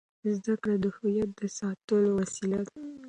زده 0.35 0.53
کړه 0.61 0.75
د 0.83 0.85
هویت 0.95 1.29
د 1.39 1.41
ساتلو 1.57 2.09
وسیله 2.19 2.59
ده. 2.67 2.79